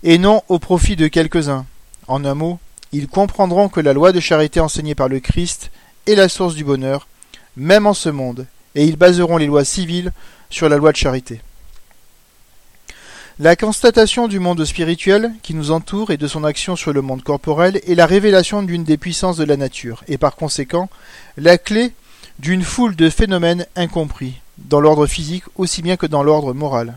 et 0.02 0.18
non 0.18 0.42
au 0.48 0.58
profit 0.58 0.96
de 0.96 1.08
quelques-uns. 1.08 1.66
En 2.06 2.24
un 2.24 2.34
mot, 2.34 2.60
ils 2.96 3.08
comprendront 3.08 3.68
que 3.68 3.80
la 3.80 3.92
loi 3.92 4.12
de 4.12 4.20
charité 4.20 4.58
enseignée 4.58 4.94
par 4.94 5.08
le 5.08 5.20
Christ 5.20 5.70
est 6.06 6.14
la 6.14 6.30
source 6.30 6.54
du 6.54 6.64
bonheur, 6.64 7.08
même 7.54 7.86
en 7.86 7.92
ce 7.92 8.08
monde, 8.08 8.46
et 8.74 8.84
ils 8.84 8.96
baseront 8.96 9.36
les 9.36 9.46
lois 9.46 9.66
civiles 9.66 10.12
sur 10.48 10.70
la 10.70 10.78
loi 10.78 10.92
de 10.92 10.96
charité. 10.96 11.42
La 13.38 13.54
constatation 13.54 14.28
du 14.28 14.38
monde 14.38 14.64
spirituel 14.64 15.30
qui 15.42 15.52
nous 15.52 15.72
entoure 15.72 16.10
et 16.10 16.16
de 16.16 16.26
son 16.26 16.42
action 16.42 16.74
sur 16.74 16.94
le 16.94 17.02
monde 17.02 17.22
corporel 17.22 17.82
est 17.86 17.94
la 17.94 18.06
révélation 18.06 18.62
d'une 18.62 18.84
des 18.84 18.96
puissances 18.96 19.36
de 19.36 19.44
la 19.44 19.58
nature, 19.58 20.02
et 20.08 20.16
par 20.16 20.34
conséquent 20.34 20.88
la 21.36 21.58
clé 21.58 21.92
d'une 22.38 22.62
foule 22.62 22.96
de 22.96 23.10
phénomènes 23.10 23.66
incompris, 23.76 24.40
dans 24.56 24.80
l'ordre 24.80 25.06
physique 25.06 25.44
aussi 25.56 25.82
bien 25.82 25.98
que 25.98 26.06
dans 26.06 26.22
l'ordre 26.22 26.54
moral. 26.54 26.96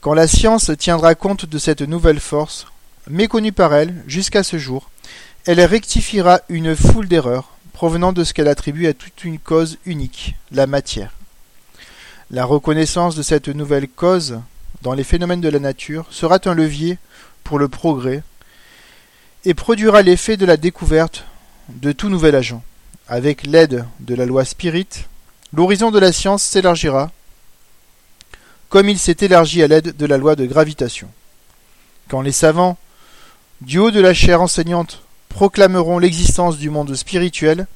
Quand 0.00 0.14
la 0.14 0.28
science 0.28 0.70
tiendra 0.78 1.16
compte 1.16 1.46
de 1.46 1.58
cette 1.58 1.82
nouvelle 1.82 2.20
force, 2.20 2.68
méconnue 3.08 3.52
par 3.52 3.74
elle 3.74 3.94
jusqu'à 4.06 4.42
ce 4.42 4.58
jour, 4.58 4.90
elle 5.44 5.60
rectifiera 5.60 6.40
une 6.48 6.74
foule 6.74 7.08
d'erreurs 7.08 7.52
provenant 7.72 8.12
de 8.12 8.24
ce 8.24 8.32
qu'elle 8.32 8.48
attribue 8.48 8.86
à 8.86 8.94
toute 8.94 9.24
une 9.24 9.38
cause 9.38 9.78
unique, 9.84 10.34
la 10.50 10.66
matière. 10.66 11.12
La 12.30 12.44
reconnaissance 12.44 13.14
de 13.14 13.22
cette 13.22 13.48
nouvelle 13.48 13.88
cause 13.88 14.40
dans 14.82 14.94
les 14.94 15.04
phénomènes 15.04 15.40
de 15.40 15.48
la 15.48 15.58
nature 15.58 16.06
sera 16.10 16.38
un 16.44 16.54
levier 16.54 16.98
pour 17.44 17.58
le 17.58 17.68
progrès 17.68 18.22
et 19.44 19.54
produira 19.54 20.02
l'effet 20.02 20.36
de 20.36 20.46
la 20.46 20.56
découverte 20.56 21.24
de 21.68 21.92
tout 21.92 22.08
nouvel 22.08 22.34
agent. 22.34 22.62
Avec 23.08 23.46
l'aide 23.46 23.84
de 24.00 24.14
la 24.14 24.26
loi 24.26 24.44
spirit, 24.44 24.88
l'horizon 25.52 25.92
de 25.92 26.00
la 26.00 26.12
science 26.12 26.42
s'élargira 26.42 27.10
comme 28.68 28.88
il 28.88 28.98
s'est 28.98 29.18
élargi 29.20 29.62
à 29.62 29.68
l'aide 29.68 29.96
de 29.96 30.06
la 30.06 30.18
loi 30.18 30.34
de 30.34 30.44
gravitation. 30.44 31.08
Quand 32.08 32.20
les 32.20 32.32
savants, 32.32 32.76
du 33.60 33.78
haut 33.78 33.90
de 33.90 34.00
la 34.00 34.14
chair 34.14 34.40
enseignante, 34.42 35.02
proclameront 35.28 35.98
l'existence 35.98 36.58
du 36.58 36.70
monde 36.70 36.94
spirituel 36.94 37.66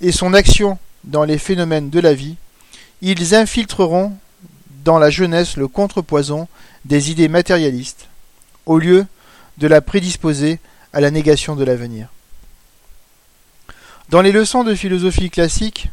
et 0.00 0.12
son 0.12 0.34
action 0.34 0.78
dans 1.04 1.24
les 1.24 1.38
phénomènes 1.38 1.90
de 1.90 2.00
la 2.00 2.14
vie, 2.14 2.36
ils 3.00 3.34
infiltreront 3.34 4.12
dans 4.84 4.98
la 4.98 5.10
jeunesse 5.10 5.56
le 5.56 5.68
contrepoison 5.68 6.48
des 6.84 7.10
idées 7.10 7.28
matérialistes, 7.28 8.08
au 8.66 8.78
lieu 8.78 9.06
de 9.58 9.66
la 9.66 9.80
prédisposer 9.80 10.58
à 10.92 11.00
la 11.00 11.10
négation 11.10 11.56
de 11.56 11.64
l'avenir. 11.64 12.08
Dans 14.08 14.22
les 14.22 14.32
leçons 14.32 14.62
de 14.62 14.74
philosophie 14.74 15.30
classique, 15.30 15.88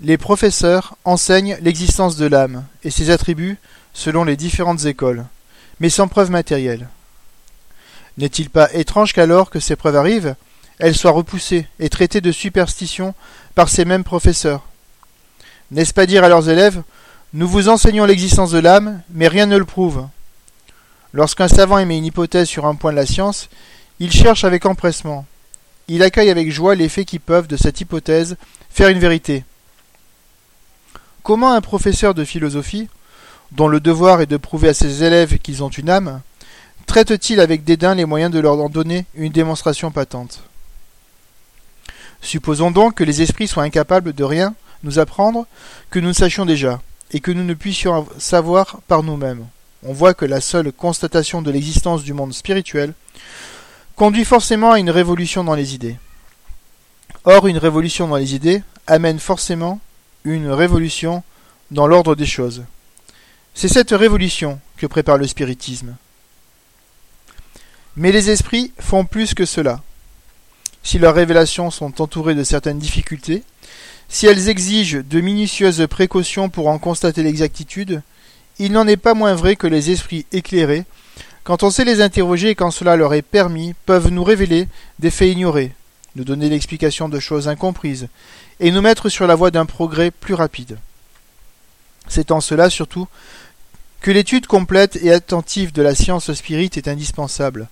les 0.00 0.18
professeurs 0.18 0.96
enseignent 1.04 1.56
l'existence 1.60 2.16
de 2.16 2.26
l'âme 2.26 2.64
et 2.82 2.90
ses 2.90 3.10
attributs 3.10 3.58
selon 3.92 4.24
les 4.24 4.36
différentes 4.36 4.84
écoles, 4.86 5.24
mais 5.78 5.88
sans 5.88 6.08
preuve 6.08 6.30
matérielle. 6.30 6.88
N'est-il 8.18 8.50
pas 8.50 8.72
étrange 8.72 9.12
qu'alors 9.12 9.50
que 9.50 9.60
ces 9.60 9.76
preuves 9.76 9.96
arrivent, 9.96 10.36
elles 10.78 10.96
soient 10.96 11.10
repoussées 11.10 11.66
et 11.78 11.88
traitées 11.88 12.20
de 12.20 12.32
superstition 12.32 13.14
par 13.54 13.68
ces 13.68 13.84
mêmes 13.84 14.04
professeurs? 14.04 14.62
N'est-ce 15.70 15.94
pas 15.94 16.06
dire 16.06 16.24
à 16.24 16.28
leurs 16.28 16.48
élèves 16.48 16.82
Nous 17.32 17.48
vous 17.48 17.68
enseignons 17.68 18.04
l'existence 18.04 18.50
de 18.50 18.58
l'âme, 18.58 19.02
mais 19.10 19.28
rien 19.28 19.46
ne 19.46 19.56
le 19.56 19.64
prouve. 19.64 20.06
Lorsqu'un 21.12 21.48
savant 21.48 21.78
émet 21.78 21.98
une 21.98 22.06
hypothèse 22.06 22.48
sur 22.48 22.66
un 22.66 22.74
point 22.74 22.92
de 22.92 22.96
la 22.96 23.06
science, 23.06 23.48
il 24.00 24.12
cherche 24.12 24.44
avec 24.44 24.66
empressement 24.66 25.24
il 25.88 26.02
accueille 26.02 26.30
avec 26.30 26.50
joie 26.50 26.74
les 26.74 26.88
faits 26.88 27.06
qui 27.06 27.18
peuvent, 27.18 27.46
de 27.46 27.56
cette 27.56 27.80
hypothèse, 27.80 28.36
faire 28.70 28.88
une 28.88 28.98
vérité. 28.98 29.44
Comment 31.22 31.52
un 31.52 31.60
professeur 31.60 32.14
de 32.14 32.24
philosophie, 32.24 32.88
dont 33.52 33.68
le 33.68 33.80
devoir 33.80 34.20
est 34.20 34.26
de 34.26 34.36
prouver 34.36 34.68
à 34.68 34.74
ses 34.74 35.02
élèves 35.02 35.38
qu'ils 35.38 35.62
ont 35.62 35.68
une 35.68 35.90
âme, 35.90 36.20
traite-t-il 36.86 37.40
avec 37.40 37.64
dédain 37.64 37.94
les 37.94 38.04
moyens 38.04 38.32
de 38.32 38.38
leur 38.38 38.60
en 38.60 38.68
donner 38.68 39.06
une 39.14 39.32
démonstration 39.32 39.90
patente? 39.90 40.42
Supposons 42.20 42.70
donc 42.70 42.94
que 42.94 43.04
les 43.04 43.22
esprits 43.22 43.48
soient 43.48 43.64
incapables 43.64 44.12
de 44.12 44.24
rien 44.24 44.54
nous 44.82 44.98
apprendre 44.98 45.46
que 45.90 45.98
nous 45.98 46.08
ne 46.08 46.12
sachions 46.12 46.46
déjà, 46.46 46.80
et 47.10 47.20
que 47.20 47.30
nous 47.30 47.44
ne 47.44 47.54
puissions 47.54 48.06
savoir 48.18 48.80
par 48.86 49.02
nous-mêmes. 49.02 49.46
On 49.82 49.92
voit 49.92 50.14
que 50.14 50.24
la 50.24 50.40
seule 50.40 50.72
constatation 50.72 51.42
de 51.42 51.50
l'existence 51.50 52.02
du 52.02 52.12
monde 52.12 52.32
spirituel 52.32 52.94
conduit 53.96 54.24
forcément 54.24 54.72
à 54.72 54.78
une 54.78 54.90
révolution 54.90 55.44
dans 55.44 55.54
les 55.54 55.74
idées. 55.74 55.96
Or, 57.24 57.46
une 57.46 57.58
révolution 57.58 58.08
dans 58.08 58.16
les 58.16 58.34
idées 58.34 58.62
amène 58.86 59.18
forcément 59.18 59.80
une 60.24 60.50
révolution 60.50 61.22
dans 61.70 61.86
l'ordre 61.86 62.14
des 62.14 62.26
choses. 62.26 62.64
C'est 63.54 63.68
cette 63.68 63.90
révolution 63.90 64.58
que 64.76 64.86
prépare 64.86 65.18
le 65.18 65.26
spiritisme. 65.26 65.96
Mais 67.96 68.12
les 68.12 68.30
esprits 68.30 68.72
font 68.78 69.04
plus 69.04 69.34
que 69.34 69.44
cela. 69.44 69.80
Si 70.82 70.98
leurs 70.98 71.14
révélations 71.14 71.70
sont 71.70 72.02
entourées 72.02 72.34
de 72.34 72.44
certaines 72.44 72.78
difficultés, 72.78 73.42
si 74.08 74.26
elles 74.26 74.48
exigent 74.48 75.02
de 75.08 75.20
minutieuses 75.20 75.86
précautions 75.88 76.48
pour 76.48 76.68
en 76.68 76.78
constater 76.78 77.22
l'exactitude, 77.22 78.02
il 78.58 78.72
n'en 78.72 78.86
est 78.86 78.96
pas 78.96 79.14
moins 79.14 79.34
vrai 79.34 79.56
que 79.56 79.66
les 79.66 79.90
esprits 79.90 80.26
éclairés, 80.32 80.84
quand 81.42 81.62
on 81.62 81.70
sait 81.70 81.84
les 81.84 82.00
interroger 82.00 82.50
et 82.50 82.54
quand 82.54 82.70
cela 82.70 82.96
leur 82.96 83.14
est 83.14 83.22
permis, 83.22 83.74
peuvent 83.86 84.10
nous 84.10 84.24
révéler 84.24 84.68
des 84.98 85.10
faits 85.10 85.32
ignorés, 85.32 85.72
nous 86.16 86.24
donner 86.24 86.48
l'explication 86.48 87.08
de 87.08 87.20
choses 87.20 87.48
incomprises, 87.48 88.08
et 88.60 88.70
nous 88.70 88.80
mettre 88.80 89.08
sur 89.08 89.26
la 89.26 89.34
voie 89.34 89.50
d'un 89.50 89.66
progrès 89.66 90.10
plus 90.10 90.34
rapide. 90.34 90.78
C'est 92.08 92.30
en 92.30 92.40
cela 92.40 92.70
surtout 92.70 93.08
que 94.00 94.10
l'étude 94.10 94.46
complète 94.46 94.96
et 94.96 95.12
attentive 95.12 95.72
de 95.72 95.82
la 95.82 95.94
science 95.94 96.32
spirite 96.32 96.76
est 96.76 96.88
indispensable, 96.88 97.68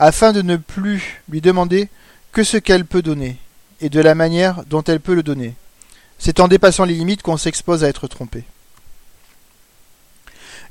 afin 0.00 0.32
de 0.32 0.40
ne 0.40 0.56
plus 0.56 1.22
lui 1.28 1.42
demander 1.42 1.88
que 2.32 2.42
ce 2.42 2.56
qu'elle 2.56 2.86
peut 2.86 3.02
donner, 3.02 3.36
et 3.82 3.90
de 3.90 4.00
la 4.00 4.14
manière 4.14 4.64
dont 4.64 4.82
elle 4.82 4.98
peut 4.98 5.14
le 5.14 5.22
donner. 5.22 5.54
C'est 6.18 6.40
en 6.40 6.48
dépassant 6.48 6.84
les 6.84 6.94
limites 6.94 7.22
qu'on 7.22 7.36
s'expose 7.36 7.84
à 7.84 7.88
être 7.88 8.08
trompé. 8.08 8.44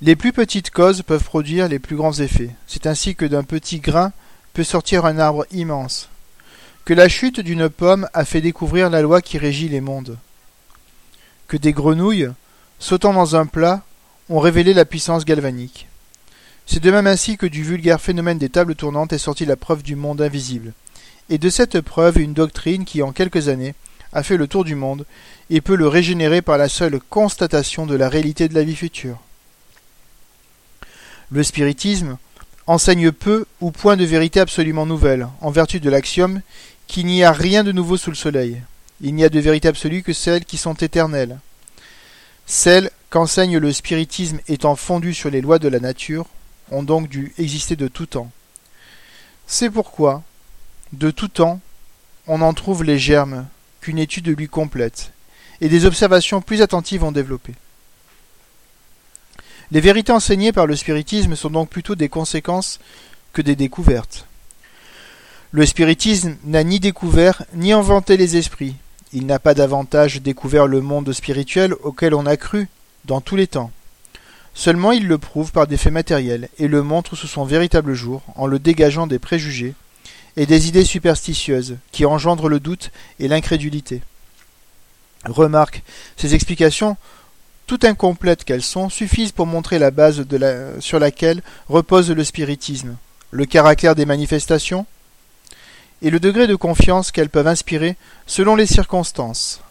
Les 0.02 0.16
plus 0.16 0.34
petites 0.34 0.72
causes 0.72 1.04
peuvent 1.04 1.24
produire 1.24 1.68
les 1.68 1.78
plus 1.78 1.96
grands 1.96 2.14
effets. 2.14 2.50
C'est 2.68 2.88
ainsi 2.88 3.16
que 3.16 3.26
d'un 3.26 3.44
petit 3.44 3.80
grain 3.80 4.14
peut 4.54 4.64
sortir 4.64 5.06
un 5.06 5.20
arbre 5.20 5.46
immense, 5.52 6.10
que 6.86 6.94
la 6.96 7.08
chute 7.08 7.40
d'une 7.40 7.70
pomme 7.70 8.10
a 8.14 8.26
fait 8.26 8.42
découvrir 8.42 8.90
la 8.90 9.02
loi 9.02 9.22
qui 9.22 9.38
régit 9.38 9.70
les 9.70 9.82
mondes, 9.82 10.18
que 11.48 11.58
des 11.58 11.74
grenouilles, 11.74 12.30
sautant 12.80 13.14
dans 13.14 13.36
un 13.36 13.46
plat, 13.46 13.84
ont 14.30 14.40
révélé 14.40 14.74
la 14.74 14.86
puissance 14.86 15.24
galvanique. 15.24 15.89
C'est 16.72 16.82
de 16.82 16.92
même 16.92 17.08
ainsi 17.08 17.36
que 17.36 17.48
du 17.48 17.64
vulgaire 17.64 18.00
phénomène 18.00 18.38
des 18.38 18.50
tables 18.50 18.76
tournantes 18.76 19.12
est 19.12 19.18
sortie 19.18 19.48
la 19.48 19.56
preuve 19.56 19.82
du 19.82 19.96
monde 19.96 20.22
invisible, 20.22 20.74
et 21.28 21.40
de 21.40 21.50
cette 21.50 21.82
preuve 21.82 22.20
une 22.20 22.36
doctrine 22.36 22.86
qui 22.86 23.02
en 23.02 23.12
quelques 23.12 23.48
années 23.48 23.74
a 24.14 24.22
fait 24.22 24.38
le 24.38 24.48
tour 24.48 24.64
du 24.64 24.76
monde 24.76 25.08
et 25.50 25.62
peut 25.62 25.76
le 25.76 25.88
régénérer 25.88 26.44
par 26.44 26.60
la 26.60 26.70
seule 26.70 27.00
constatation 27.10 27.88
de 27.88 27.96
la 27.96 28.08
réalité 28.08 28.48
de 28.48 28.54
la 28.54 28.64
vie 28.64 28.76
future. 28.76 29.18
Le 31.32 31.42
spiritisme 31.42 32.18
enseigne 32.68 33.12
peu 33.12 33.48
ou 33.62 33.72
point 33.72 33.98
de 33.98 34.06
vérité 34.06 34.40
absolument 34.40 34.86
nouvelle, 34.86 35.28
en 35.42 35.50
vertu 35.50 35.80
de 35.80 35.90
l'axiome 35.90 36.42
qu'il 36.86 37.08
n'y 37.08 37.24
a 37.24 37.32
rien 37.32 37.64
de 37.64 37.72
nouveau 37.72 37.98
sous 37.98 38.12
le 38.12 38.16
soleil. 38.16 38.62
Il 39.02 39.16
n'y 39.16 39.24
a 39.24 39.30
de 39.30 39.40
vérité 39.40 39.68
absolue 39.68 40.04
que 40.04 40.14
celles 40.14 40.46
qui 40.46 40.58
sont 40.58 40.76
éternelles. 40.76 41.40
Celles 42.46 42.92
qu'enseigne 43.10 43.58
le 43.58 43.74
spiritisme 43.74 44.40
étant 44.48 44.76
fondues 44.76 45.16
sur 45.16 45.32
les 45.32 45.42
lois 45.42 45.58
de 45.58 45.68
la 45.68 45.80
nature, 45.80 46.28
ont 46.72 46.84
donc 46.84 47.10
dû 47.10 47.34
exister 47.38 47.76
de 47.76 47.88
tout 47.88 48.06
temps. 48.06 48.32
C'est 49.48 49.70
pourquoi, 49.70 50.24
de 50.94 51.12
tout 51.12 51.28
temps, 51.28 51.60
on 52.28 52.42
en 52.42 52.54
trouve 52.54 52.84
les 52.84 53.00
germes 53.00 53.48
qu'une 53.82 53.98
étude 53.98 54.28
lui 54.28 54.48
complète, 54.48 55.12
et 55.62 55.70
des 55.70 55.86
observations 55.86 56.42
plus 56.42 56.62
attentives 56.62 57.04
ont 57.04 57.12
développé. 57.12 57.54
Les 59.72 59.82
vérités 59.82 60.12
enseignées 60.12 60.52
par 60.52 60.66
le 60.66 60.76
spiritisme 60.76 61.36
sont 61.36 61.50
donc 61.50 61.70
plutôt 61.70 61.96
des 61.96 62.10
conséquences 62.10 62.80
que 63.34 63.42
des 63.42 63.56
découvertes. 63.56 64.28
Le 65.52 65.66
spiritisme 65.66 66.38
n'a 66.44 66.64
ni 66.64 66.80
découvert 66.80 67.44
ni 67.54 67.72
inventé 67.72 68.18
les 68.18 68.38
esprits. 68.38 68.76
Il 69.14 69.26
n'a 69.26 69.40
pas 69.40 69.56
davantage 69.56 70.22
découvert 70.22 70.68
le 70.68 70.82
monde 70.82 71.12
spirituel 71.12 71.74
auquel 71.82 72.14
on 72.14 72.28
a 72.28 72.38
cru 72.38 72.68
dans 73.06 73.22
tous 73.22 73.36
les 73.36 73.48
temps. 73.48 73.72
Seulement 74.60 74.92
il 74.92 75.08
le 75.08 75.18
prouve 75.18 75.54
par 75.54 75.68
des 75.68 75.78
faits 75.78 75.94
matériels 75.94 76.50
et 76.58 76.68
le 76.68 76.84
montre 76.84 77.16
sous 77.16 77.28
son 77.28 77.46
véritable 77.46 77.94
jour 77.94 78.22
en 78.36 78.46
le 78.46 78.60
dégageant 78.60 79.08
des 79.08 79.18
préjugés 79.18 79.74
et 80.36 80.46
des 80.46 80.68
idées 80.68 80.84
superstitieuses 80.84 81.78
qui 81.94 82.06
engendrent 82.06 82.50
le 82.50 82.60
doute 82.60 82.92
et 83.20 83.30
l'incrédulité. 83.30 84.02
Remarque, 85.24 85.82
ces 86.18 86.36
explications, 86.36 86.98
tout 87.68 87.80
incomplètes 87.84 88.44
qu'elles 88.44 88.62
sont, 88.62 88.90
suffisent 88.90 89.32
pour 89.32 89.46
montrer 89.46 89.80
la 89.80 89.92
base 89.92 90.26
sur 90.82 91.00
laquelle 91.00 91.42
repose 91.70 92.12
le 92.12 92.26
spiritisme, 92.26 92.98
le 93.32 93.46
caractère 93.46 93.96
des 93.96 94.06
manifestations 94.06 94.86
et 96.02 96.10
le 96.10 96.20
degré 96.20 96.48
de 96.48 96.56
confiance 96.56 97.14
qu'elles 97.14 97.30
peuvent 97.30 97.48
inspirer 97.48 97.96
selon 98.28 98.58
les 98.58 98.66
circonstances. 98.66 99.62